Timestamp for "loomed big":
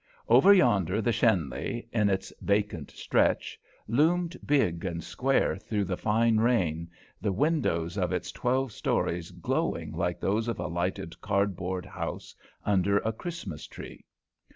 3.87-4.83